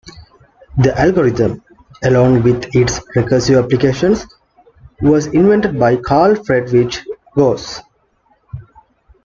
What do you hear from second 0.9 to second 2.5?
algorithm, along